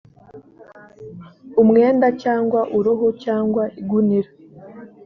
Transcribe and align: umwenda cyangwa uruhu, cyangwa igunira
umwenda 1.61 2.07
cyangwa 2.21 2.59
uruhu, 2.77 3.07
cyangwa 3.23 3.63
igunira 3.81 4.29